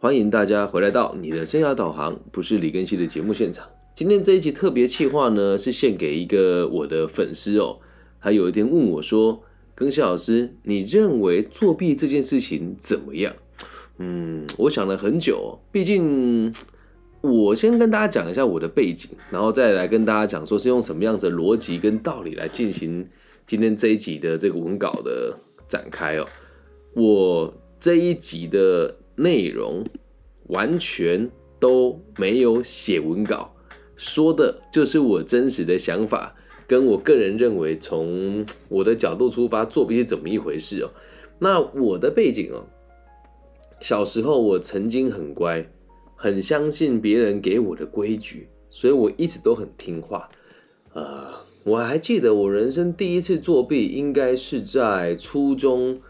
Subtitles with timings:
[0.00, 3.68] 欢迎大家回来到你的生涯导航，不是李根熙的节目现场。
[3.96, 7.80] 今天这一集特别企划呢，是献给一个我的粉丝哦。
[8.20, 9.42] 他有一天问我说
[9.76, 13.34] ：“庚希老师，你认为作弊这件事情怎么样？”
[13.98, 16.54] 嗯，我想了很久，毕竟
[17.20, 23.04] 我先跟大家讲一下我的背景，然后再来跟大家讲说是用什么样子的逻辑跟道理来进行
[23.48, 25.36] 今天这一集的这个文稿的
[25.66, 26.28] 展开哦。
[26.94, 28.94] 我这一集的。
[29.18, 29.84] 内容
[30.46, 31.28] 完全
[31.58, 33.52] 都没有写文稿，
[33.96, 36.32] 说的就是我真实的想法，
[36.68, 40.90] 跟我个人认为从我的角度出发作弊是怎么一回事哦。
[41.40, 42.64] 那我的背景哦，
[43.80, 45.68] 小时候我曾经很乖，
[46.14, 50.28] 很相信别人给我的规矩，所以我一直都很听话。
[50.92, 56.00] 呃，我还记得我人生第一次作弊，应该是在初中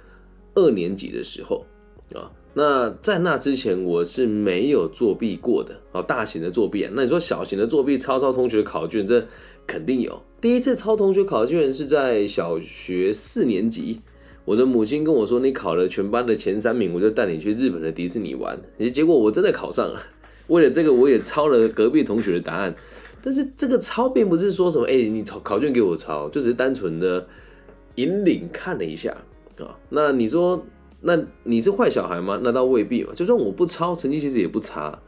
[0.54, 1.64] 二年级的时候
[2.14, 2.30] 啊。
[2.58, 6.88] 那在那之前，我是没有作弊过的哦，大型的作弊。
[6.92, 9.24] 那你说小型的作弊，抄抄同学考卷，这
[9.64, 10.20] 肯定有。
[10.40, 14.00] 第一次抄同学考卷是在小学四年级，
[14.44, 18.60] 我的母亲跟我说：“你考了全班的前三名，我就带你去日本的迪士尼玩。”
[18.92, 20.02] 结果我真的考上了。
[20.48, 22.74] 为了这个，我也抄了隔壁同学的答案。
[23.22, 27.24] 但是这个抄并不是说什么，哎，你抄考卷给我抄，就只是单纯的
[27.94, 29.16] 引领看了一下
[29.60, 29.78] 啊。
[29.88, 30.60] 那你说？
[31.00, 32.40] 那你是坏小孩吗？
[32.42, 33.12] 那倒未必嘛。
[33.14, 34.98] 就算我不抄，成绩其实也不差。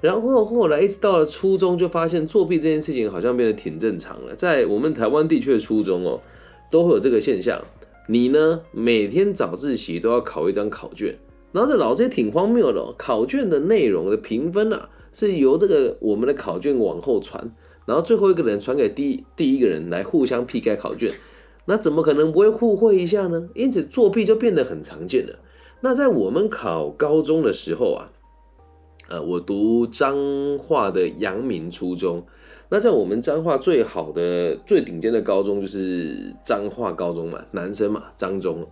[0.00, 4.34] 然后后来一直到了初中，就发现作弊这件事情好像变得挺正常了。
[4.36, 6.20] 在我们台湾地区的初中哦，
[6.70, 7.60] 都会有这个现象。
[8.06, 11.18] 你呢，每天早自习都要考一张考卷，
[11.52, 12.94] 然后这老师也挺荒谬的。
[12.96, 17.52] 考卷的内容的评分啊，是由这个我们的考卷往后传，
[17.84, 21.12] 然后最后一个人传给第第一个人来互相批改考卷。
[21.68, 23.46] 那怎么可能不会互惠一下呢？
[23.54, 25.38] 因此作弊就变得很常见了。
[25.82, 28.10] 那在我们考高中的时候啊，
[29.10, 30.16] 呃，我读彰
[30.58, 32.24] 化的阳明初中。
[32.70, 38.66] 那在我们彰化最好的、最顶尖的高中就是彰化高中嘛，男生嘛，彰中。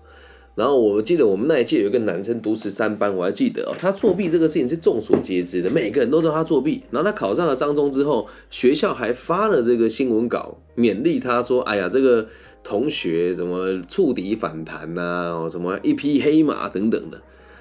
[0.55, 6.83] 然后我记得我们那一届有一个男生读十三班，我还记得哦，他作弊这个事情是众所皆知的，每个人都知道他作弊。
[6.91, 12.27] 然后他考上了彰中之后，学校还发了这个新闻稿勉励他说：“哎呀，这个。”
[12.69, 17.17] 同学什么触底反弹呐，什么一匹黑马等等的，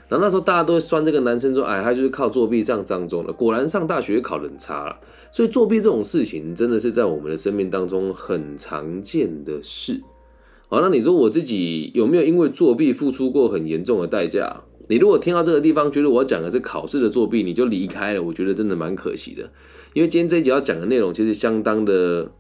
[0.10, 3.32] 然后那时候大家都会酸这个男生说，哎，他就是靠作弊上彰中的。
[3.32, 5.00] 果然上大学考得很差了。
[5.32, 10.02] 所以作弊这种事情真的是在我们的生命当中很常见的事。
[10.70, 14.64] 好，那你说我自己有没有因为作弊付出过很严重的代价？
[14.88, 19.48] 你如果听到这个地方觉得我讲的是考试的作弊，你就离开了，我觉得真的蛮可惜的。
[19.94, 22.32] 因为今天这一集要讲的内容其实相当的，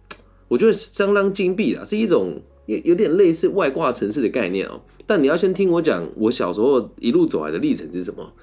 [0.47, 2.41] 我觉得相当金币啊，是一种。
[2.65, 8.33] 有有点类似外挂城市的概念哦，但你要先听我讲我小时候一路走来的历程是什么。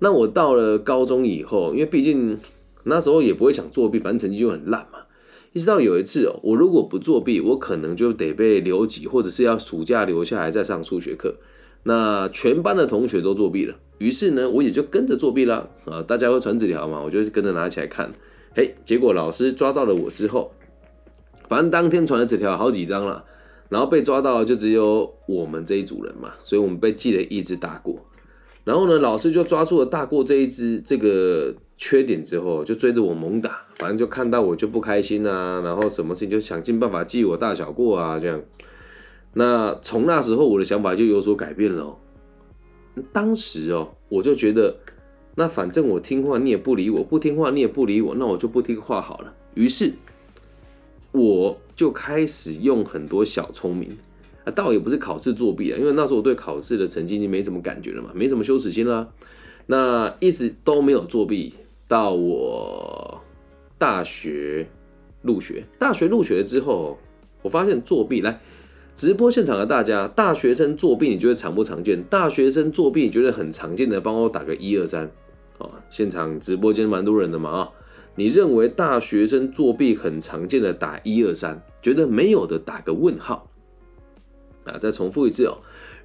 [0.00, 2.38] 那我到了高中以后，因为毕竟
[2.84, 5.00] 那时候也不会想作弊，反正成绩就很烂嘛。
[5.52, 11.36] 一直到有一次哦，我如果不作弊，我可能就得被留级，或者是要暑假留下来再上数学课。
[11.84, 15.68] 那全班的同学都作弊了，于是呢，我也就跟着作弊啦。
[15.84, 18.12] 啊，大家会传纸条嘛，我就跟着拿起来看。
[18.54, 20.52] 嘿，结果老师抓到了我之后，
[21.48, 23.24] 反正当天传的纸条好几张了。
[23.68, 27.96] 然后被抓到就只有我们这一组人嘛，所以我们被记了一只大过。
[28.64, 33.60] 然后呢，老师就抓住了大过这一只这个缺点之后，就追着我猛打。
[33.76, 38.40] 反正就看到我就不开心啊，然后什么事情就想尽办法记我大小过啊，这样。
[39.34, 41.96] 那从那时候我的想法就有所改变了。
[43.12, 44.76] 当时哦，我就觉得，
[45.34, 49.34] 那反正我听话你也不理我，不听话你也不理我，那我就不听话好了。
[49.54, 49.92] 于是。
[51.12, 53.96] 我就开始用很多小聪明
[54.44, 59.08] 啊，倒也不是考试作弊啊，因为那时候我对考试的成绩已经没什么感觉了嘛，没什么羞耻心了。
[59.66, 61.54] 那一直都没有作弊，
[61.86, 63.20] 到我
[63.76, 64.66] 大学
[65.20, 66.98] 入学，大学入学了之后，
[67.42, 68.20] 我发现作弊。
[68.22, 68.40] 来
[68.96, 72.02] 直播现场的大家，大学生作弊，你觉得常不常见？
[72.04, 75.08] 大学生作弊，你觉得很常见的，帮我打个一二三
[75.58, 75.70] 啊！
[75.90, 77.70] 现场直播间蛮多人的嘛啊！
[78.18, 83.48] 你认为大学生作弊很常见的，打一二三；觉得没有的，打个问号。
[84.64, 85.58] 啊，再重复一次哦。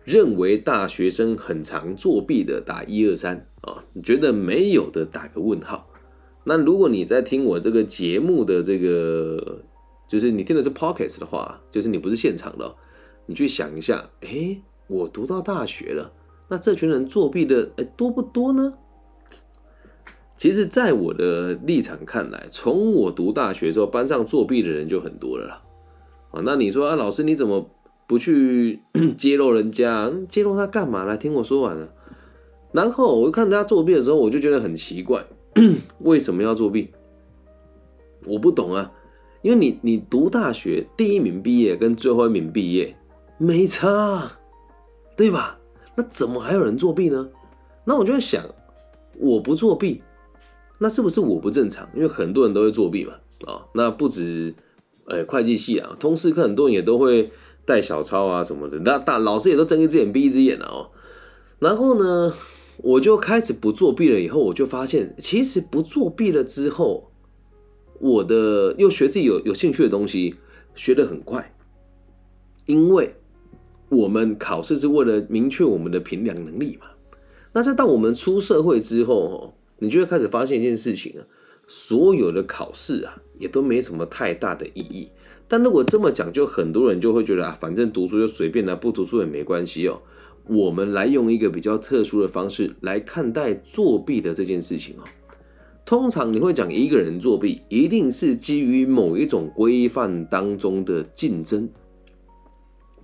[0.04, 3.84] 认为大学生很常作弊的，打一二三啊。
[3.94, 5.90] 你觉得没有的，打个问号。
[6.44, 9.64] 那如果你在听我这个节目的这个，
[10.08, 12.76] 就是你听的是 pockets 的话，就是你不是现场的，
[13.26, 14.56] 你去想一下，哎，
[14.86, 16.14] 我读到大学了，
[16.48, 18.72] 那这群人作弊的，哎，多不多呢？
[20.44, 25.62] 其实，在我的立场看来，从我读大学之后，班上作弊的人就很多了啦。
[26.32, 27.66] 啊，那你说啊，老师你怎么
[28.06, 28.82] 不去
[29.18, 30.12] 揭露人家？
[30.28, 31.06] 揭露他干嘛？
[31.06, 31.88] 来听我说完了。
[32.74, 35.26] 然后我看他作弊的时候，我就觉得很奇怪，
[36.04, 36.90] 为什么要作弊？
[38.26, 38.92] 我不懂啊，
[39.44, 42.94] 因为你你读大学第一名毕业跟最后一名毕业
[43.38, 44.30] 没差，
[45.16, 45.58] 对吧？
[45.96, 47.30] 那怎么还有人作弊呢？
[47.86, 48.44] 那我就在想，
[49.18, 50.04] 我不作弊，
[50.84, 51.90] 那是不是我不正常？
[51.96, 53.14] 因为很多人都会作弊嘛，
[53.46, 54.54] 啊，那不止，
[55.06, 57.32] 呃，会计系啊，通识课很多人也都会
[57.64, 60.92] 带小抄啊什么的，那大老师也都睁一只眼闭一只眼了哦。
[61.60, 62.34] 然后呢，
[62.80, 67.10] 我就开始不作弊了，以后我就发现，其实不作弊了之后，
[68.02, 70.36] 我的又学自己有有兴趣的东西，
[70.76, 71.56] 学得很快，
[72.66, 73.16] 因为
[73.88, 76.88] 我们考试是为了明确我们的评量能力嘛。
[77.54, 81.26] 那在到我们出社会之后，哦，你就会开始发现一件事情啊，
[81.68, 85.10] 所有的考试啊，也都没什么太大的意义。
[85.48, 90.02] 但如果这么讲，就很多人就会觉得啊，反正读书就随便啦，不读书也没关系哦。
[90.48, 95.04] 我们来用一个比较特殊的方式来看待作弊的这件事情哦。
[95.86, 101.70] 通常你会讲一个人作弊，一定是基于某一种规范当中的竞争。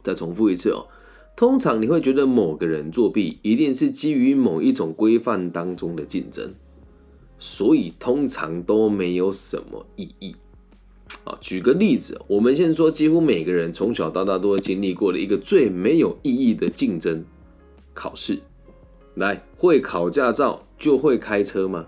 [0.01, 0.87] 再重复一次哦。
[1.39, 6.51] 通常你会觉得某个人作弊，一定是基于某一种规范当中的竞争，
[7.37, 10.35] 所以通常都没有什么意义。
[11.23, 17.23] 啊，举个例子，我们先说，几乎每个人从小到大都经历过的一个最没有意义的竞争——
[17.95, 18.39] 考试。
[19.15, 21.87] 来，会考驾照就会开车吗？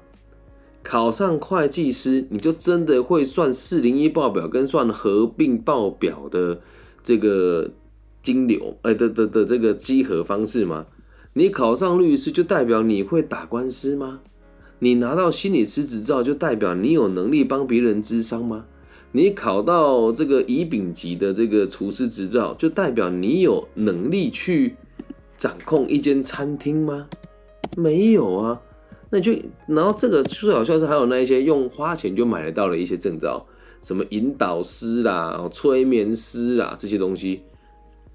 [0.81, 6.62] 考上会计师，你就真的会算四零一报表跟算合并报表的
[7.03, 7.71] 这个？
[8.22, 10.86] 金流，哎的的的这个稽核方式吗？
[11.34, 14.20] 你考上律师就代表你会打官司吗？
[14.80, 18.66] 你拿到心理师执照就代表你有能力帮别人治伤吗？
[19.14, 24.76] 你考到这个乙丙级的这个厨师执照就代表你有能力去
[25.38, 27.08] 掌控一间餐厅吗？
[27.78, 28.62] 没有啊，
[29.10, 29.34] 那就
[29.68, 33.46] 然后这个最好笑是还有那一些用花钱就买得到的一些证照，
[33.82, 37.42] 什么引导师啦、催眠师啦这些东西。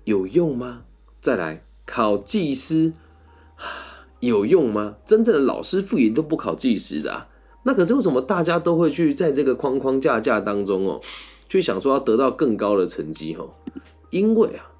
[0.06, 0.84] 有用吗？
[1.20, 2.92] 再来考技师，
[4.20, 4.96] 有用吗？
[5.04, 7.26] 真正的老师傅也都不考技师的，
[7.64, 11.00] 那可是为什么大家都会去在这个框框架架当中哦，
[11.48, 13.50] 去想说要得到更高的成绩哦？
[14.10, 14.70] 因为啊，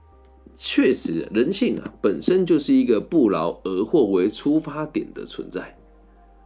[0.54, 5.76] 确实人性啊本身就是一个不劳而获为出发点的存在，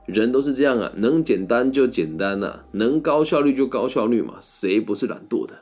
[0.06, 5.53] 人都是这样啊，能简单就简单呐，能高效率就高效率嘛，谁不是懒惰的？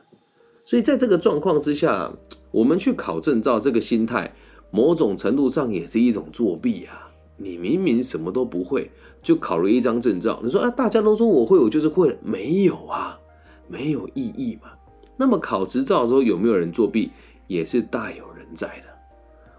[0.69, 2.13] 所以在这个状况之下，
[2.51, 4.31] 我们去考证照，这个心态
[4.69, 7.09] 某种程度上也是一种作弊啊！
[7.37, 8.91] 你明明什么都不会，
[9.23, 13.19] 就考了一张证照，你说啊，大家都说我会，我就是会了，没有啊，
[13.67, 14.69] 没有意义嘛。
[15.17, 17.09] 那么考执照的时候有没有人作弊，
[17.47, 18.83] 也是大有人在的。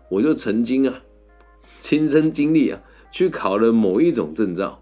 [0.09, 0.95] 我就曾经啊，
[1.81, 2.81] 亲身经历啊，
[3.11, 4.79] 去考了某一种证照，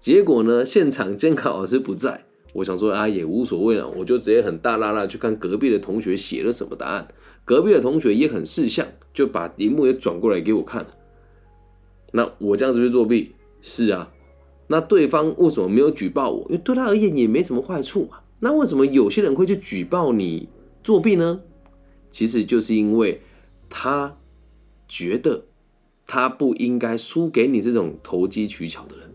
[0.00, 2.24] 结果呢，现场监考老师不在。
[2.54, 7.08] 我想说啊，也无所谓了，我就直接很大拉拉去看隔壁的同学写了什么答案。
[7.44, 10.86] 隔壁的同学也很识相，就把荧幕也转过来给我看。
[12.12, 13.32] 那我这样是不是作弊？
[13.60, 14.12] 是啊。
[14.66, 16.44] 那对方为什么没有举报我？
[16.48, 18.20] 因为对他而言也没什么坏处嘛。
[18.40, 20.48] 那为什么有些人会去举报你
[20.82, 21.40] 作弊呢？
[22.10, 23.20] 其实就是因为
[23.70, 24.16] 他
[24.86, 25.44] 觉得
[26.06, 29.10] 他不应该输给你这种投机取巧的人。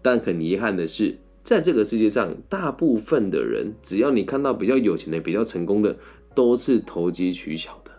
[0.00, 1.18] 但很遗憾的是。
[1.46, 5.96] 在这个世界上，大部分的人，只要你看到比较有钱的、比较成功的，
[6.34, 7.92] 都是投机取巧的。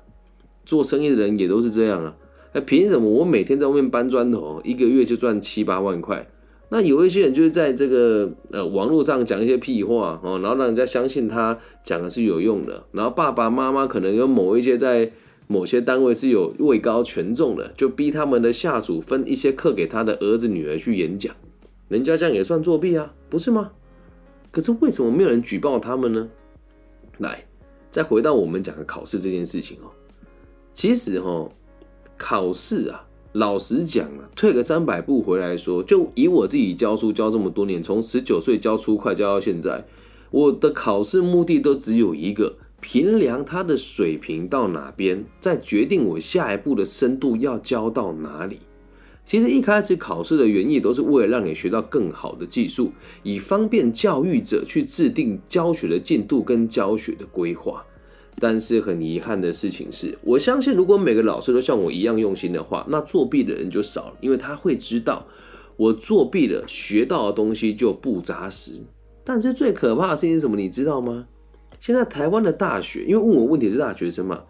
[0.65, 2.13] 做生意的人也都是这样啊。
[2.51, 6.27] 那凭什么我每天在外面搬砖头，一个月就赚七八万块？
[6.67, 12.83] 那有一些人就是在这个呃网络上讲一些屁话哦，然后让人家相信他讲的是有用的。
[12.91, 15.09] 然后爸爸妈妈可能有某一些在
[15.47, 21.33] 某些单位是有位高权重的，就逼他们的下属分一些课给他的儿子女儿去演讲。
[21.87, 23.71] 人家这样也算作弊啊，不是吗？
[24.51, 26.29] 可是为什么没有人举报他们呢？
[27.19, 27.45] 来，
[27.89, 29.91] 再回到我们讲的考试这件事情哦。
[30.73, 31.49] 其实哈，
[32.17, 39.85] 考试啊，老实讲啊，退个三百步回来说，就以我自己教书教这么多年，从十九岁教初快教到现在，
[40.31, 48.59] 我的考试目的都只有一个：评量他的水平到哪边，再决定我下一步的深度要教到哪里。
[49.27, 52.93] 其实一开始考试的原意都是为了让你学到更好的技术，
[53.23, 57.83] 以方便教育者去制定教学的进度跟教学的规划。
[58.39, 65.27] 但是很遗憾的事情是，我相信如果每个老师都像我一样用心的话，那作弊的人就少了，因为他会知道
[65.75, 68.81] 我作弊了，学到的东西就不扎实。
[69.25, 70.55] 但是最可怕的事情是什么？
[70.55, 71.27] 你知道吗？
[71.81, 74.43] 现在台湾的大学，因为问我问题是大学生嘛，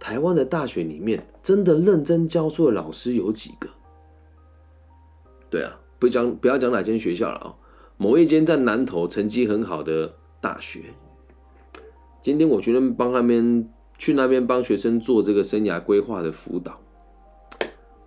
[0.00, 3.68] 台湾的大学里面真的认真教书的老师有几个？
[5.52, 7.54] 对啊，不讲不要讲哪间学校了啊，
[7.98, 10.80] 某一间在南投成绩很好的大学。
[12.22, 13.68] 今天我去那边帮那边
[13.98, 16.80] 去那边帮学生做这个生涯规划的辅导，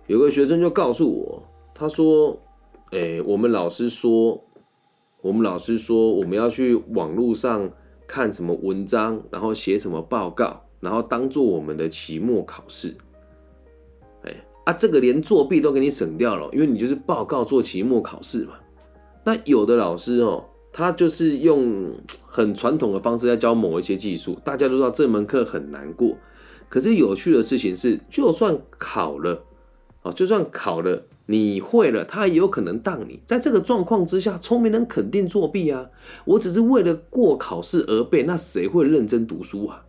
[0.08, 2.36] 有个学生就告诉我，他说
[2.90, 4.42] ：“哎，我们老师说，
[5.22, 7.70] 我们老师说我们要去网络上
[8.08, 12.96] 看什么文章，然后写什么报告，然后当做我们的期末考试。”
[14.66, 18.54] 啊，这个连作弊都给你省掉了，因为你就是报告做期末考试嘛。
[19.22, 21.94] 那有的老师哦，他就是用
[22.26, 26.16] 很传统的方式在教某一些技术，大家都知道这门课很难过。
[26.68, 29.40] 可是有趣的事情是，就算考了，
[30.02, 33.20] 哦，就算考了，你会了，他也有可能当你。
[33.24, 35.88] 在这个状况之下，聪明人肯定作弊啊。
[36.24, 39.84] 我只是为了过考试而背，那谁会认真读书啊？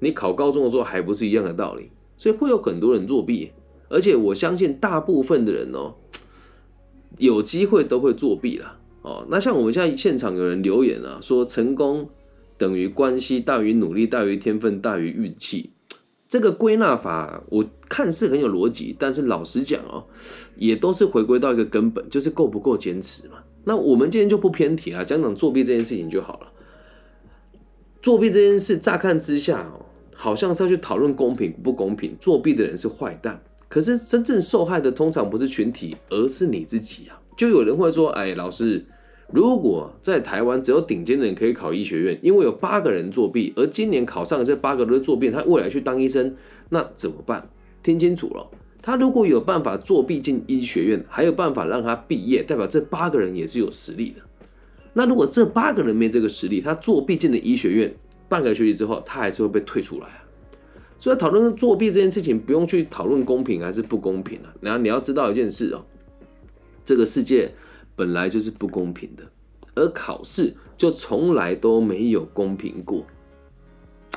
[0.00, 1.92] 你考高中的时候还不是一样的道理？
[2.16, 3.52] 所以会有很多人作弊。
[3.92, 5.94] 而且我相信大部分的人哦，
[7.18, 8.78] 有机会都会作弊啦。
[9.02, 9.26] 哦。
[9.30, 12.08] 那像我们现在现场有人留言啊，说成功
[12.56, 15.70] 等于关系大于努力大于天分大于运气。
[16.26, 20.06] 这个归纳法我看似很有逻辑，但是老实讲哦，
[20.56, 23.34] 也都是回归到一个根本，就是够不够坚持嘛。
[23.64, 26.46] 那我们今天就不偏题了，讲讲作弊这件事情就好了。
[28.00, 29.84] 作弊这件事乍看之下哦，
[30.14, 33.42] 好像是要去讨论公平不公平，作弊的人是坏蛋。
[33.72, 37.18] 可是真正受害的通常不是群体，而是你自己啊！
[37.38, 38.84] 就有人会说：“哎，老师，
[39.32, 46.36] 如果在台湾只有顶尖的人可以考医学院，因为有八个人作弊，而今年考上的这八个都是作弊，他未来去当医生，
[46.68, 47.48] 那怎么办？
[47.82, 48.46] 听清楚了，
[48.82, 54.20] 他如果有办法作弊进医学院，还有办法让他毕业，代表这八个人也是有实力的。
[54.92, 57.94] 那如果这八个人没这个实力，他作弊进了医学院，
[58.28, 60.18] 半个学期之后，他还是会被退出来啊！”
[61.02, 64.54] 所以讨论作弊这件事情，不用去讨论公平还是不公平啊。
[64.60, 65.82] 然后你要知道一件事哦，
[66.84, 67.52] 这个世界
[67.96, 69.24] 本来就是不公平的，
[69.74, 73.04] 而考试就从来都没有公平过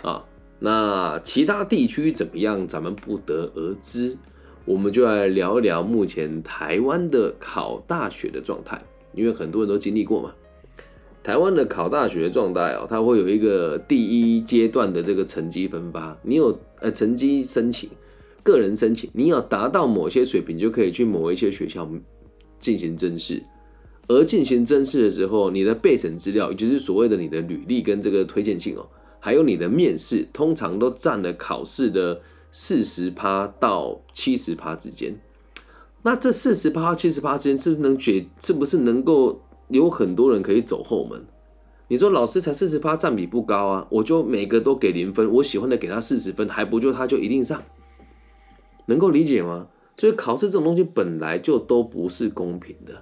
[0.04, 0.24] 啊。
[0.60, 4.15] 那其他地区怎么样，咱们不得而知。
[4.63, 8.80] 我们就来聊一聊目前台湾的考大学的状态，
[9.15, 10.32] 因为很多人都经历过嘛。
[11.25, 16.15] 台湾的考大学状态哦，它会有一个第一阶段的这个成绩分发。
[16.22, 17.89] 你有呃成绩申请，
[18.44, 21.89] 个人申请，你要达到某些水平，就可以去某一些学校
[22.60, 23.41] 进行甄试。
[24.08, 28.86] 而进行甄试的时候，你的备审资料，也就是所谓的你的履历跟这个推荐信哦，
[29.20, 35.20] 还有你的面试，通常都占了考试的四十趴到七十趴之间。
[36.03, 38.27] 那这四十趴七十趴之间，是不是能决？
[38.39, 39.41] 是不是能够？
[39.69, 41.25] 有很多人可以走后门，
[41.88, 47.63] 你说老师才四十趴，占比不高啊，我就每个都给零分，我喜欢的给他四十分，还不就他就一定上，
[48.86, 49.67] 能够理解吗？
[49.98, 52.93] 所以考试这种东西本来就都不是公平的。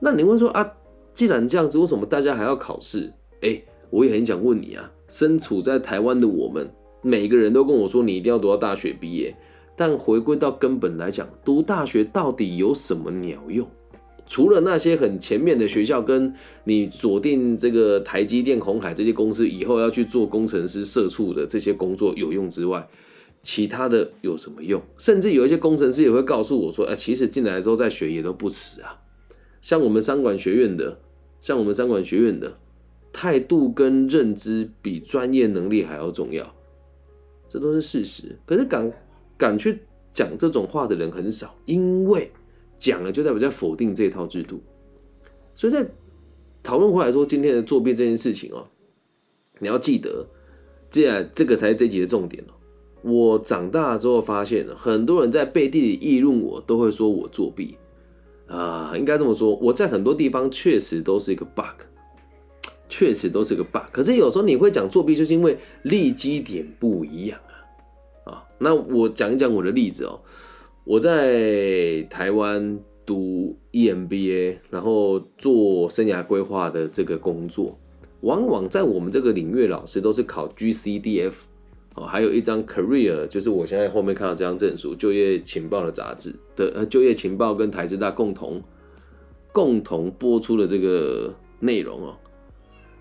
[0.00, 0.72] 那你会说啊，
[1.14, 3.12] 既然这样子，为什么大家还要考试？
[3.42, 6.68] 哎，我也很想问你啊，身处在台湾的我们，
[7.00, 9.36] 每个人都跟我说你一定要读到大学毕业，
[9.76, 13.66] 但回归到根本来讲，读大学到底有什么鸟用？
[14.26, 16.32] 除了那些很前面的学校，跟
[16.64, 22.88] 你锁定这个台积电、红海这些公司以后要去做工程师、社畜的这些工作有用之外，
[23.42, 24.80] 其他的有什么用？
[24.96, 28.98] 甚至有一些工程师也会告诉我说：“哎，其实进来之后再学也都不迟啊。”
[29.60, 30.98] 像我们三管学院的，
[31.40, 32.56] 像我们三管学院的
[33.12, 36.54] 态度跟认知比专业能力还要重要，
[37.48, 38.36] 这都是事实。
[38.46, 38.92] 可是敢
[39.36, 39.80] 敢去
[40.12, 42.30] 讲这种话的人很少，因为。
[42.82, 44.60] 讲了就代表在否定这套制度，
[45.54, 45.86] 所以在
[46.64, 48.66] 讨论回来说今天的作弊这件事情哦，
[49.60, 50.26] 你要记得，
[50.90, 52.52] 这这个才是这集的重点哦。
[53.02, 57.76] 我长大之后发现，很多人在背地里议论我，都会说我作弊
[58.48, 61.86] 啊，应该这么说，我在很多地方确实都是一个 bug，
[62.88, 63.92] 确实都是个 bug。
[63.92, 68.44] 可是有时候你会讲作弊，就是因为立基点不一样啊啊。
[68.58, 70.18] 那我讲一讲我的例子哦。
[70.84, 77.78] 我在台湾读 EMBA，然后做生涯规划的这个工作，
[78.22, 81.34] 往往在我们这个领域，老师都是考 GCDF
[81.94, 88.60] 哦，还有一张 Career，就是我现在后面看到这张证书，就业情报的杂志的呃，就业情报跟台师大共同
[89.52, 92.16] 共同播出的这个内容哦。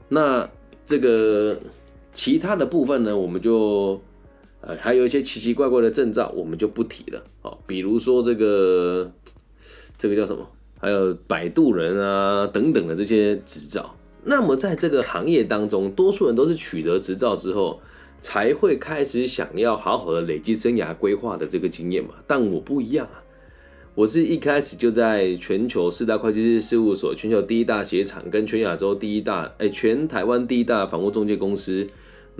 [0.07, 0.47] 那
[0.85, 1.59] 这个
[2.13, 3.99] 其他的部分呢，我们就。
[4.61, 7.57] 呃，还有一些奇奇怪怪的证照，我们就不提了哦。
[7.67, 9.11] 比如说这个，
[9.97, 10.47] 这个叫什么？
[10.79, 13.95] 还有摆渡人啊等等的这些执照。
[14.23, 17.79] 那么在这个行业当中，多数人都是取得执照之后，
[18.19, 22.11] 才会开始想要好好的累积生涯规划的这个经验嘛。
[22.27, 23.23] 但我不一样啊，
[23.95, 31.87] 我是一开始就在全球四大会计师事务所、全球第一大鞋厂跟全亚洲第一大、哎，全台湾第一大房屋中介公司，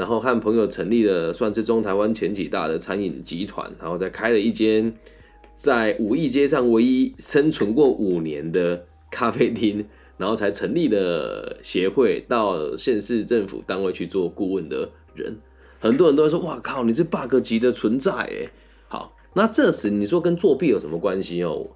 [0.01, 4.91] 然后和朋友成立了算是中台湾前几大的餐饮集团，然后再开了一间
[5.53, 9.86] 在五义街上唯一生存过五年的咖啡厅，
[10.17, 15.38] 然后才成立了协会，到县市政府单位去做顾问的人，
[15.79, 18.50] 很多人都会说：“哇靠，你是 bug 级的存在哎。”
[18.89, 19.15] 好。
[19.36, 21.67] 那这时你说跟作弊有什么关系哦？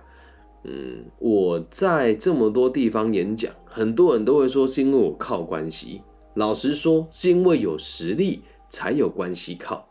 [0.64, 6.02] 嗯，我在这么多地方演讲，很多人都会说是因为我靠关系。
[6.36, 9.90] 老实说，是因为有实力才有关系靠。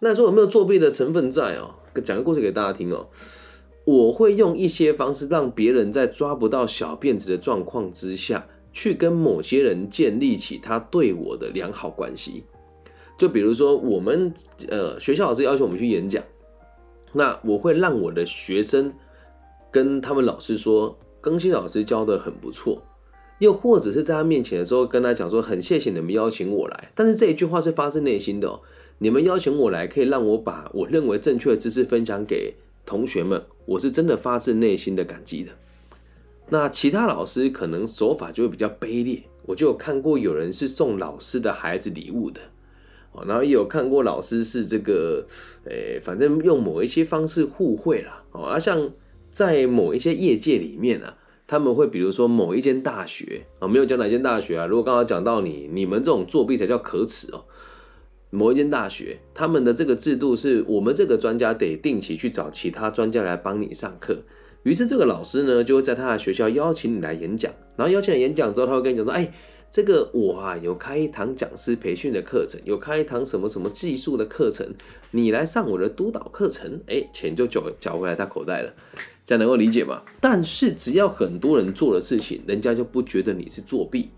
[0.00, 1.74] 那说有没有作弊的成分在哦？
[2.02, 3.06] 讲个故事给大家听哦。
[3.84, 12.44] 我会用一些方式让别人在抓不到小辫子的状况之下去跟某些人建立起他对我的良好关系。
[13.18, 14.32] 就比如说，我们
[14.68, 16.22] 呃学校老师要求我们去演讲。
[17.12, 18.92] 那我会让我的学生
[19.70, 22.82] 跟他们老师说，更新老师教的很不错，
[23.42, 26.92] 又或者是在他面前的时候跟他讲说，很谢谢你们邀请我来。
[26.94, 28.60] 但是这一句话是发自内心的，哦
[28.98, 32.54] 你们邀请我来，可以让我把我认为正确的知识分享给
[32.86, 35.50] 同学们，我是真的发自内心的感激的。
[36.50, 42.40] 那其他老师可能手法就会比较卑劣，我就有看过有人是送老师的孩子礼物的。
[43.10, 45.26] 哦然后也有看过老师是这个，
[45.64, 48.22] 诶，反正用某一些方式互惠啦。
[48.30, 48.92] 哦，啊，像
[49.32, 51.18] 在某一些业界里面啊，
[51.52, 54.64] 他们会比如说某一间大学啊，没有讲哪间大学啊。
[54.64, 57.44] 如果刚刚讲到你，你们这种作弊才叫可耻哦。
[58.30, 64.22] 某一间大学，他们的这个制度是我们这个专家得定期去找其他专家来帮你上课。
[64.62, 67.52] 于是这个老师呢，就会在他的学校邀请你来演讲。
[67.76, 69.30] 然后邀请你演讲之后，他会跟你讲说，哎。
[69.74, 74.68] 这个我啊有开一堂讲师培训的课程，有开一堂什么什么技术的课程，
[75.12, 78.74] 你来上我的督导课程，哎，钱就缴缴回来他口袋了，
[79.24, 80.02] 这样能够理解吗？
[80.20, 84.10] 但是只要很多人做的事情，人家就不觉得你是作弊，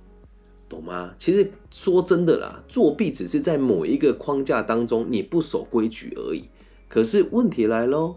[0.69, 1.15] 懂吗？
[1.19, 6.45] 其实说真的啦，作弊只是在某一个框架当中你不守规矩而已。
[6.89, 8.17] 可是问题来喽，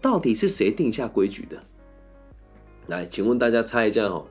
[0.00, 1.62] 到底是谁定下规矩的？
[2.86, 4.26] 来，请问大家猜一下哦。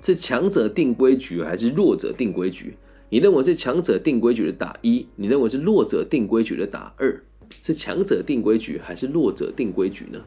[0.00, 2.76] 是强者定规矩还是弱者定规矩？
[3.08, 7.22] 你认为是强者定规矩的打一，你认为是弱者定规矩的打二？
[7.60, 10.20] 是强者定规矩还是弱者定规矩呢？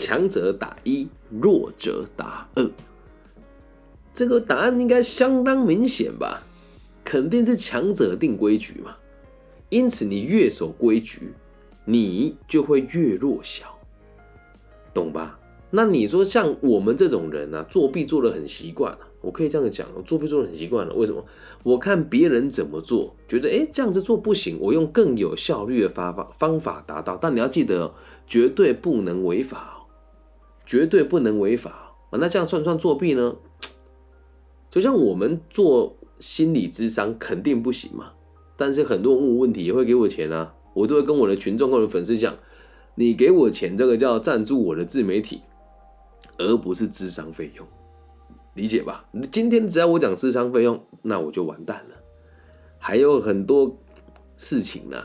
[0.00, 2.66] 强者打一，弱者打二。
[4.14, 6.42] 这个答案应该相当明显吧？
[7.04, 8.96] 肯定是强者定规矩嘛。
[9.68, 11.34] 因此，你越守规矩，
[11.84, 13.78] 你就会越弱小，
[14.94, 15.38] 懂吧？
[15.70, 20.94] 那你说像我们这种人呢，作弊做的很习惯了，我可以这样讲，作弊做的很习惯了。
[20.94, 21.24] 为什么？
[21.62, 27.16] 我看别人怎么做，觉得哎这样子做不行，我用更有效率的方法方法达到。
[27.16, 27.94] 但你要记得，
[28.26, 29.79] 绝对不能违法，
[30.70, 32.12] 绝对不能违法啊！
[32.20, 33.34] 那这样算不算作弊呢？
[34.70, 38.12] 就像我们做心理智商肯定不行嘛，
[38.56, 42.36] 但是很多人问我问题也会给我钱啊，我都会跟我的群众、或者粉丝讲，
[42.94, 45.40] 你给我钱，这个叫赞助我的自媒体。
[46.38, 47.66] 而不是智商费用，
[48.54, 49.04] 理解吧？
[49.32, 51.96] 今天只要我讲智商费用，那我就完蛋了。
[52.78, 53.76] 还有很多
[54.36, 54.96] 事情呢，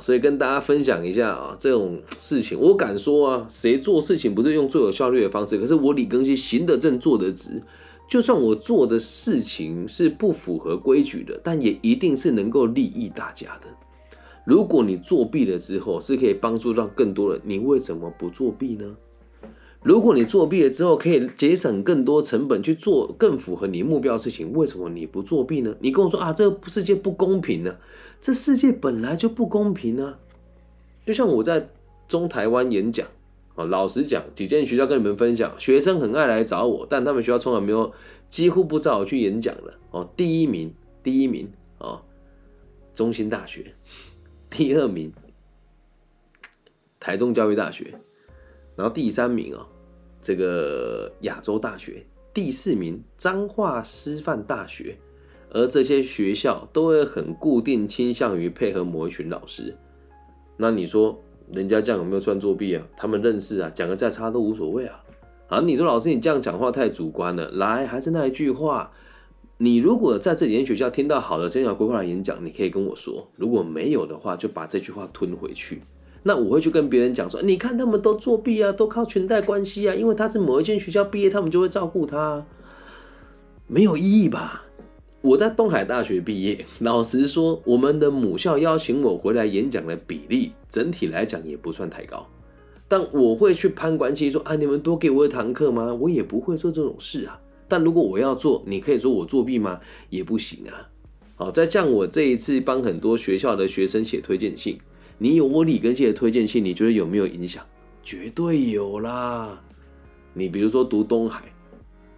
[0.00, 5.58] 所以跟大家分享一下啊，这种事情我敢说啊，谁做事情不是用最有效率的方式？
[5.58, 7.60] 可是我李更新行得正，坐得直，
[8.08, 13.66] 就算我做的事情是不符合规矩的，但也一定是能够利益大家的。
[14.44, 18.84] 如果你作弊了之后是可以帮助到更多人，你为什么不作弊呢？
[19.82, 25.74] 如果你作弊了之后可以节省更多成本去做更符合你目标的事情，为什么你不作弊呢？
[25.80, 27.76] 你跟我说啊，这个世界不公平呢？
[28.20, 30.16] 这世界本来就不公平呢。
[31.04, 31.68] 就像我在
[32.06, 33.06] 中台湾演讲
[33.56, 37.92] 啊，老实讲，几间学校跟你们分享，学生很爱来找我，但他们学校从来没有，
[38.28, 40.08] 几乎不找我去演讲了哦。
[40.16, 42.00] 第一名，第一名啊，
[42.94, 43.62] 中心大学；
[44.48, 45.12] 第二名，
[47.00, 47.86] 台中教育大学；
[48.76, 49.66] 然后第三名啊。
[50.24, 54.96] 这个亚洲大学第四名，彰化师范大学，
[55.50, 59.76] 而这些学校都会很固定倾向于配合某一群老师。
[60.56, 62.86] 那你说人家这样有没有算作弊啊？
[62.96, 65.02] 他们认识啊，讲的再差都无所谓啊。
[65.48, 67.50] 啊，你说老师你这样讲话太主观了。
[67.50, 68.92] 来，还是那一句话，
[69.58, 75.82] 你如果在这几间学校听到好的生涯规划的演讲，你可以跟我说；如果没有的话，就把这句话吞回去。
[76.22, 82.44] 那我会去跟别人讲说，你看他们都作弊啊，都靠裙带关系啊，因为他是某一间学校毕业，他们就会照顾他，
[83.66, 84.64] 没有意义吧？
[85.20, 92.26] 我在东海大学毕业，老实说，我们的母校邀请我回来演讲的比例，整体来讲也不算太高。
[92.88, 95.94] 但我会去攀关系，说啊，你们多给我一堂课吗？
[95.94, 97.40] 我也不会做这种事啊。
[97.68, 99.80] 但如果我要做，你可以说我作弊吗？
[100.10, 100.90] 也不行啊。
[101.36, 104.78] 好，再像我这一次帮很多学校的学生写推荐信，
[105.22, 107.64] 你有我李根熙的推荐信，你觉得有没有影响？
[108.02, 109.62] 绝对有啦。
[110.34, 111.44] 你比如说读东海、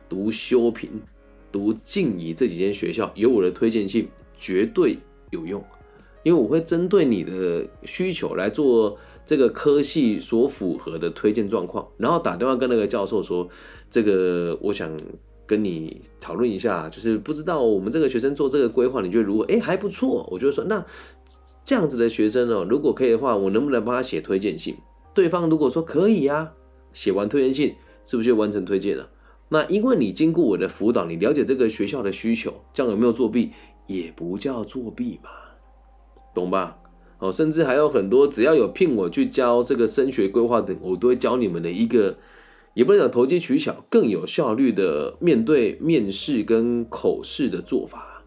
[0.08, 0.88] 读修平、
[1.52, 4.96] 读静怡这几间学校，有我的推荐信，绝对
[5.28, 5.62] 有用。
[6.22, 13.46] 因为我会针对你的需求来做这个科系所符合的推荐状况，然后打电话跟那个教授说，
[13.90, 14.90] 这个我想
[15.46, 20.84] 跟你讨论一下，就是不知道我们这个学生做这个规划，你觉得如果哎还不错，我就说那
[21.64, 24.76] 这样子的学生哦，如果可以的话，我能不能帮他写推荐信？
[25.12, 26.52] 对方如果说可以呀，
[26.92, 27.74] 写完推荐信
[28.06, 29.08] 是不是就完成推荐了？
[29.50, 33.50] 那因为你经过我的辅导，你了解这个学校的需求，这样有没有作弊？
[33.86, 35.30] 也不叫作弊嘛。
[36.34, 36.78] 懂吧？
[37.18, 42.16] 哦，甚至还有很多，只要有聘我去教这个升学规划等，我都会教你们的一个，
[42.74, 48.24] 也不能讲投机取巧，更有效率的面对面试跟口试的做法，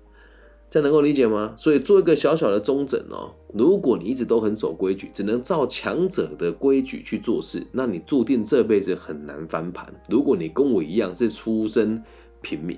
[0.70, 1.54] 这样能够理解吗？
[1.58, 9.94] 所以做一个小小的中诊哦，如果你一直都很守规矩，只能照强者的规矩去做事，那你注定这辈子很难翻盘。
[10.10, 12.02] 如果你跟我一样是出身
[12.42, 12.78] 平民，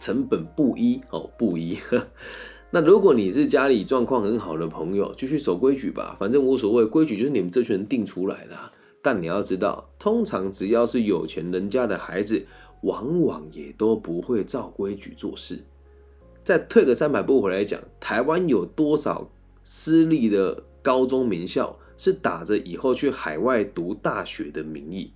[0.00, 1.76] 成本不一哦，不一。
[2.70, 8.56] 那如果你是家里状况很好的朋友，继续守规矩吧，反正无所谓，规矩就是你们这群人定出来的。
[9.02, 12.44] 但你要知道，通常只要是有钱人家的孩子，
[12.82, 15.58] 往往也都不会照规矩做事。
[16.42, 19.30] 再退个三百步回来讲，台湾有多少
[19.64, 25.12] 私立的高中名校是打着以后去海外读大学的名义？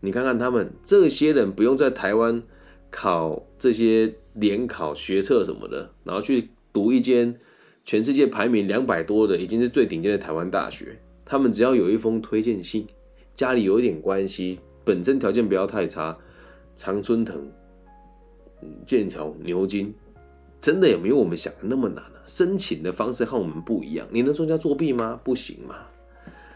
[0.00, 2.42] 你看看他们这些人，不用在台湾
[2.90, 6.50] 考这些联考、学测什么的，然后去。
[6.70, 7.34] 读一间
[7.84, 11.00] 全世界排名两百多的，已经是最顶尖的台湾大学。
[11.24, 12.86] 他们只要有一封推荐信，
[13.38, 16.18] 家里有一点关系，本身条件不要太差，
[16.74, 17.48] 常春藤、
[18.84, 19.94] 剑桥、牛津，
[20.60, 22.14] 真的也没有我们想的那么难啊。
[22.26, 25.20] 申请的方式和我们不一样，你能说人家作弊吗？
[25.22, 25.76] 不行嘛，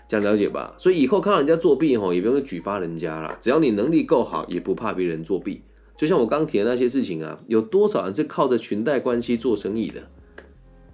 [0.09, 0.75] 这样了解吧。
[0.77, 3.38] 所以以后看到人家作弊吼，也不用举发人家了。
[3.40, 5.62] 只要你能力够好，也不怕别人作弊。
[5.97, 10.03] 就像我刚提的那些事情啊，有多少人是靠着裙带关系做生意的？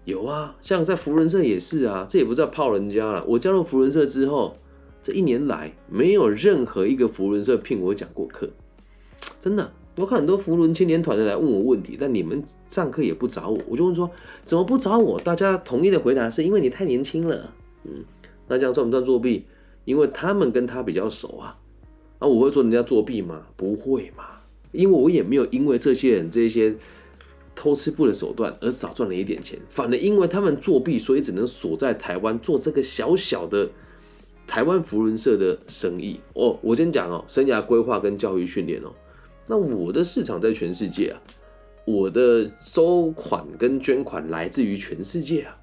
[0.04, 3.24] 有啊，像在福人社也是啊，这也不叫泡人家了。
[3.26, 4.54] 我加入福人社之后，
[5.02, 8.48] 这一年来没有任何一个福人社聘我讲过课，
[9.40, 9.72] 真的。
[9.96, 14.08] 我看很多福伦青年团的来问我问题，但你们上课也不找我，我就问说
[14.44, 15.18] 怎么不找我？
[15.18, 17.52] 大家统一的回答是因为你太年轻了。
[17.82, 18.04] 嗯，
[18.46, 19.44] 那这样算不算作弊？
[19.84, 21.58] 因为他们跟他比较熟啊。
[22.20, 23.42] 那我会说人家作弊吗？
[23.56, 24.24] 不会嘛。
[24.70, 26.72] 因为我也没有因为这些人这些
[27.56, 33.68] 偷吃布的手段而少赚了一点钱，反而因为他们作弊，所以只能锁在台湾做这个小小的
[34.48, 36.18] 台湾福伦社的生意。
[36.32, 38.90] 哦，我先讲哦，生涯规划跟教育训练哦，
[39.46, 41.20] 那我的市场在全世界啊，
[41.84, 45.56] 我的收款跟捐款来自于全世界啊，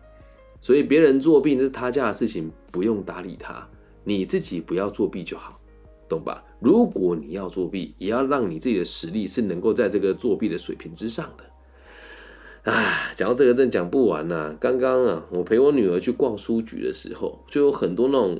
[0.62, 3.67] 所以别人作弊那是他家的事情，不用搭理他，
[4.04, 5.60] 你自己不要作弊就好。
[6.08, 6.43] 懂吧？
[6.60, 12.71] 如果你要作弊，也要让你自己的实力是能够在这个作弊的水平之上的。
[12.71, 14.56] 唉，讲到这个真讲不完呐。
[14.60, 18.39] 刚刚啊，我陪我女儿去逛书局的时候，就有很多那种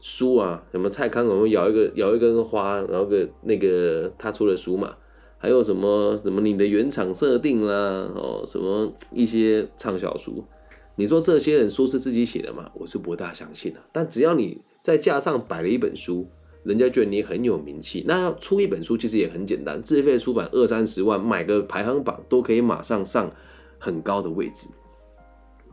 [0.00, 4.94] 书啊，什么蔡康永咬一个咬一根花，然后个那个他出的书嘛，
[5.38, 10.44] 还有什么什么你的原厂设定啦，哦，什么一些畅销书。
[10.96, 12.70] 你说这些人说是自己写的吗？
[12.74, 13.80] 我是不大相信的。
[13.92, 16.28] 但只要你在架上摆了一本书。
[16.64, 23.30] 人家觉得你很有名气，那要出一本书其实也很简单，自费出版二三十万，买个排行榜都可以马上上
[23.78, 24.68] 很高的位置，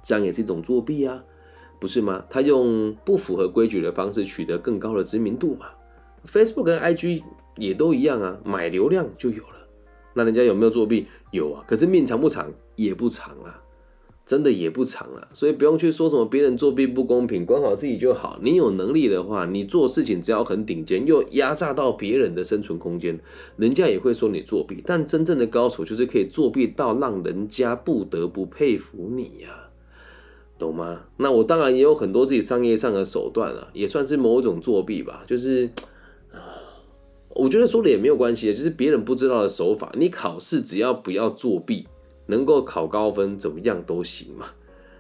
[0.01, 1.21] 这样也是一种作弊啊，
[1.86, 2.26] 不是吗？
[2.32, 5.67] 他用不符合规矩的方式取得更高的知名度嘛
[6.26, 7.21] ？Facebook 跟 IG
[7.58, 9.67] 也都一样啊，买流量就有了。
[10.15, 11.06] 那人家有没有作弊？
[11.30, 13.62] 有啊，可是命长不长也不长啊。
[14.26, 18.39] 真的也不长了，所以不用去说什么别人作弊不公平，管好自己就好。
[18.41, 23.19] 你有能力的话，你做事情只要很顶尖，又压榨到别人的生存空间，
[23.56, 24.82] 人家也会说你作弊。
[24.84, 29.64] 但真正的高手就是可以作弊到让人家不得不佩服你呀，
[30.58, 31.02] 懂吗？
[31.18, 35.24] 那我当然也有很多自己商业上的手段了，也算是某种作弊吧。
[35.28, 35.70] 就是
[37.30, 41.88] 我觉得说的也没有关系，就是别人不知道的手法，你考试只要不要作弊。
[42.28, 44.48] 能够考高分，怎么样都行嘛。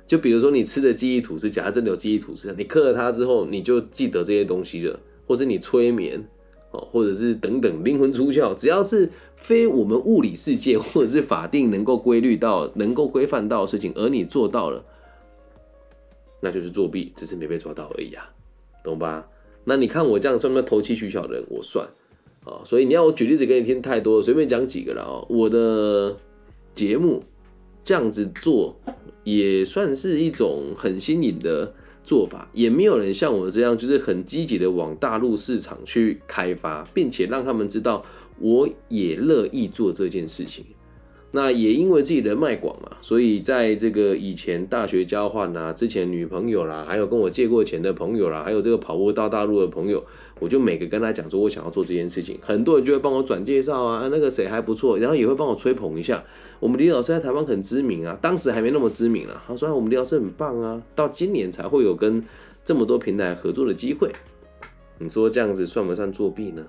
[0.05, 6.23] 就比如说你吃的记忆吐司，假设真的有记忆吐司，你刻了它之后，你就记得这些东西了，或者你催眠
[6.69, 14.85] 哦，或者是等等灵魂出窍，只要是非我们物理世界或者是法定能够规律到、能够规范到的事情，而你做到了，
[16.45, 18.29] 那就是作弊，只是没被抓到而已啊，
[18.83, 19.27] 懂吧？
[19.63, 21.43] 那你看我这样算不算投机取巧的人？
[21.49, 21.83] 我算
[22.43, 22.61] 啊。
[22.63, 25.25] 所以你要我举例子给你听太多，随便讲几个了哦。
[25.27, 26.15] 我的
[26.75, 27.23] 节目
[27.83, 28.79] 这样子做
[29.23, 38.05] 也算是一种很新颖的做法，也没有人像我这样就是很积极的往大陆市场去开发，并且让他们知道
[38.37, 40.63] 我也乐意做这件事情。
[41.35, 50.01] 那也因为自己人脉广嘛，所以在这个以前大学交换啊，之前女朋友啦，还有跟我借过钱的朋友啦，还有这个跑步到大陆的朋友，
[50.39, 56.23] 我就每个跟他讲说，我想要做这件事情，很多人就会帮我转介绍啊，那个谁还不错，然后也会帮我吹捧一下。
[56.61, 59.43] 我们李老师在台湾很知名啊，当时还没那么知名啊。
[59.45, 62.23] 他说我们李老师很棒啊，到今年才会有跟
[62.63, 64.09] 这么多平台合作的机会。
[64.99, 66.65] 你说这样子算不算作弊呢？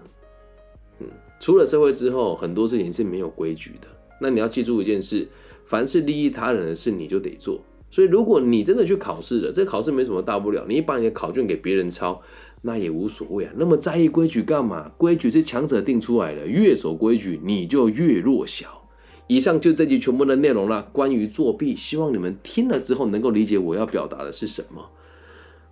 [0.99, 1.07] 嗯，
[1.39, 3.87] 出了社会之后，很多事情是没有规矩的。
[4.21, 5.29] 那你要记住一件事：
[5.65, 7.61] 凡是利益他人的事，你就得做。
[7.91, 12.21] 所以，如果你真的去考试了，这考试没什么大不了，你把你的考卷给别人抄，
[12.63, 13.53] 那也无所谓啊。
[13.57, 14.91] 那么在意规矩干嘛？
[14.99, 18.83] 规矩是强者定出来的，越守规矩，你就越弱小。
[19.29, 20.89] 以上就这集全部的内容了。
[20.93, 24.91] 关于作弊，希望你们听了之后能够理解我要表达的是什么。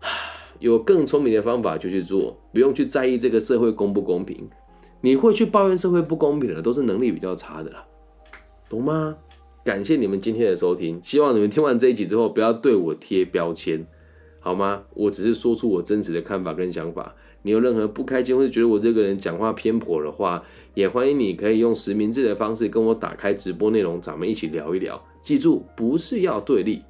[0.61, 4.49] 有更聪明的方法就去做，不用去在意这个社会公不公平。
[5.03, 7.85] 你会去抱怨社会不公平的，都是能力比较差的啦。
[8.69, 9.17] 懂吗？
[9.65, 13.87] 感谢你们今天的收听，希望你们听完这一集之后不要对我贴标签，
[14.41, 14.83] 好吗？
[14.95, 17.15] 我只是说出我真实的看法跟想法。
[17.43, 20.43] 你有任何不开心或者觉得我这个人讲话偏颇的话，
[20.75, 25.03] 也欢迎你可以用实名制的方式跟我打开直播内容，咱们一起聊一聊。
[25.23, 26.83] 记住，不是要对立，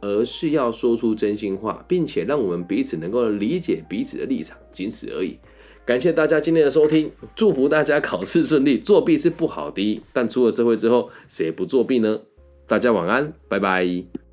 [0.00, 5.38] 而是要说出真心话，并且让我们彼此能够理解彼此的立场，仅此而已。
[5.86, 8.76] 感谢大家今天的收听，祝福大家考试顺利。
[8.76, 12.18] 作弊是不好的，但出了社会之后，谁不作弊呢？
[12.66, 14.25] 大家晚安，拜拜。